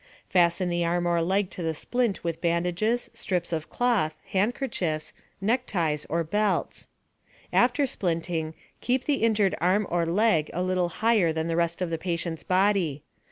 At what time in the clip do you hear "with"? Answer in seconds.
2.23-2.41